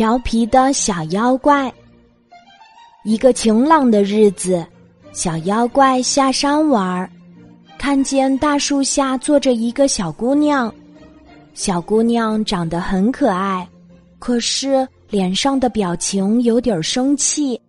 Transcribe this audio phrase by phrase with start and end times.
[0.00, 1.70] 调皮的小妖怪。
[3.04, 4.64] 一个晴朗的日子，
[5.12, 7.10] 小妖怪下山玩儿，
[7.78, 10.74] 看见大树下坐着一个小姑娘。
[11.52, 13.68] 小姑娘长得很可爱，
[14.18, 17.60] 可是脸上的表情有点生气，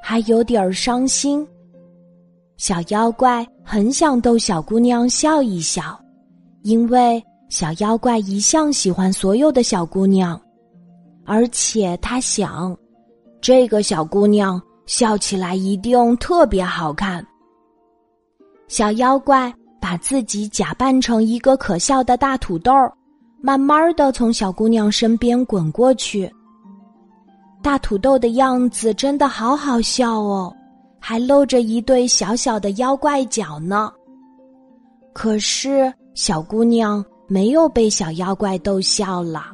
[0.00, 1.44] 还有点伤心。
[2.58, 6.00] 小妖怪很想逗小姑娘笑一笑，
[6.62, 10.40] 因为小妖怪一向喜欢所有的小姑娘。
[11.24, 12.76] 而且他想，
[13.40, 17.24] 这个小姑娘笑起来一定特别好看。
[18.68, 22.72] 小妖怪把自己假扮成一个可笑的大土豆，
[23.40, 26.30] 慢慢的从小姑娘身边滚过去。
[27.62, 30.52] 大土豆的样子真的好好笑哦，
[30.98, 33.92] 还露着一对小小的妖怪脚呢。
[35.12, 39.46] 可是小姑娘没有被小妖怪逗笑了。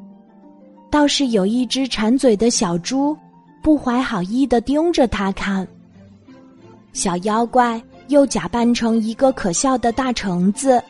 [0.90, 3.16] 倒是有一只馋嘴的小猪，
[3.62, 5.66] 不怀好意的盯着他看。
[6.92, 10.82] 小妖怪又假扮成一个可笑的大橙子，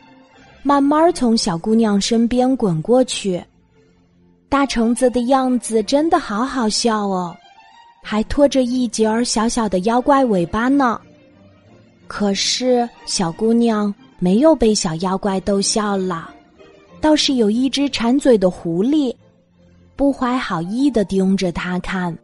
[0.63, 3.43] 慢慢从小姑娘身边滚过去。
[4.47, 7.35] 大橙子的样子真的好好笑哦，
[8.01, 10.99] 还拖着一截儿小小的妖怪尾巴呢。
[12.07, 16.33] 可是小姑娘没有被小妖怪逗笑了，
[16.99, 19.13] 倒是有一只馋嘴的狐狸。
[19.99, 22.17] 不怀好意的盯着他看。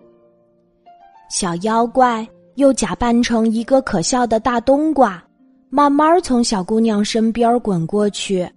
[1.29, 5.21] 小妖怪又假扮成一个可笑的大冬瓜，
[5.69, 8.49] 慢慢从小姑娘身边滚过去。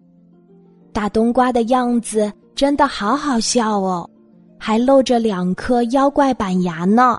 [0.93, 4.09] 大冬瓜的样子真的好好笑哦，
[4.57, 7.19] 还露着两颗妖怪板牙呢。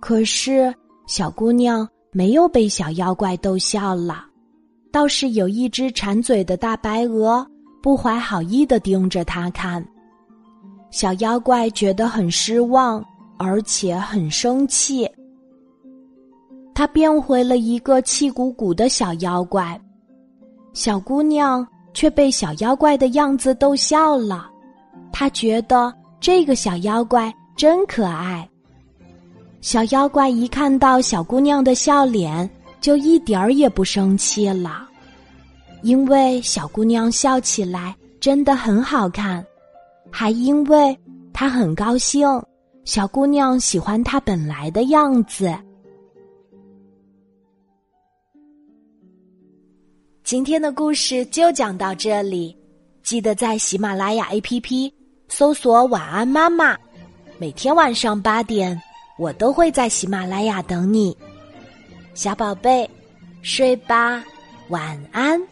[0.00, 0.74] 可是
[1.06, 4.24] 小姑娘没有被小妖怪逗笑了，
[4.90, 7.46] 倒是有一只馋嘴的大白鹅，
[7.82, 9.86] 不怀好意的盯着他看。
[10.94, 13.04] 小妖怪觉得很失望，
[13.36, 15.10] 而且很生气。
[16.72, 19.76] 他变回了一个气鼓鼓的小妖怪，
[20.72, 24.48] 小姑娘却被小妖怪的样子逗笑了。
[25.12, 28.48] 她觉得这个小妖怪真可爱。
[29.60, 32.48] 小妖怪一看到小姑娘的笑脸，
[32.80, 34.88] 就一点儿也不生气了，
[35.82, 39.44] 因为小姑娘笑起来真的很好看。
[40.16, 40.96] 还因为
[41.32, 42.24] 他很高兴，
[42.84, 45.52] 小姑娘喜欢他本来的样子。
[50.22, 52.56] 今天的故事就讲到这里，
[53.02, 54.92] 记得在喜马拉雅 APP
[55.26, 56.78] 搜索“晚安妈妈”，
[57.36, 58.80] 每天晚上八点，
[59.18, 61.16] 我都会在喜马拉雅等你，
[62.14, 62.88] 小宝贝，
[63.42, 64.24] 睡吧，
[64.68, 65.42] 晚安。